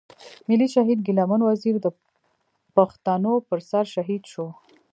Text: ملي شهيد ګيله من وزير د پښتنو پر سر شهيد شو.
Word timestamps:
ملي 0.49 0.67
شهيد 0.75 0.99
ګيله 1.05 1.23
من 1.31 1.41
وزير 1.49 1.75
د 1.81 1.87
پښتنو 2.75 3.33
پر 3.47 3.59
سر 3.69 3.85
شهيد 3.95 4.23
شو. 4.31 4.45